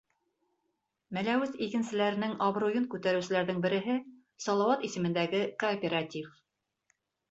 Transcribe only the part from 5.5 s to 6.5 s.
кооператив.